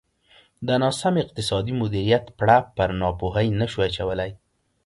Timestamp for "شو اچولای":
3.71-4.31